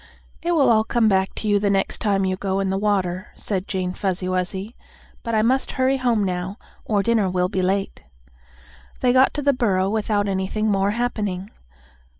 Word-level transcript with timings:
"It 0.41 0.53
will 0.53 0.71
all 0.71 0.83
come 0.83 1.07
back 1.07 1.35
to 1.35 1.47
you 1.47 1.59
the 1.59 1.69
next 1.69 1.99
time 1.99 2.25
you 2.25 2.35
go 2.35 2.59
in 2.59 2.71
the 2.71 2.77
water," 2.79 3.27
said 3.35 3.67
Jane 3.67 3.93
Fuzzy 3.93 4.27
Wuzzy. 4.27 4.75
"But 5.21 5.35
I 5.35 5.43
must 5.43 5.73
hurry 5.73 5.97
home 5.97 6.23
now, 6.23 6.57
or 6.85 7.03
dinner 7.03 7.29
will 7.29 7.49
be 7.49 7.61
late." 7.61 8.03
They 9.01 9.13
got 9.13 9.31
to 9.35 9.43
the 9.43 9.53
burrow 9.53 9.91
without 9.91 10.27
anything 10.27 10.71
more 10.71 10.89
happening. 10.89 11.51